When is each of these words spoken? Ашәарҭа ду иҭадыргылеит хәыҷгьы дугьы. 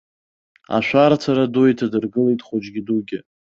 Ашәарҭа 0.77 1.45
ду 1.53 1.63
иҭадыргылеит 1.71 2.41
хәыҷгьы 2.47 2.81
дугьы. 2.87 3.19